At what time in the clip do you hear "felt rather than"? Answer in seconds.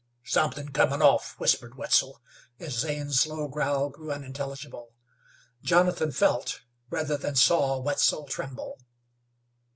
6.11-7.35